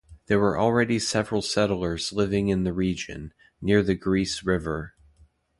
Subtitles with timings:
[0.25, 4.95] There were already several settlers living in the region, near the Gris River.